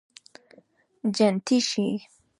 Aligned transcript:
جنتي 1.15 1.57
شې 1.69 1.87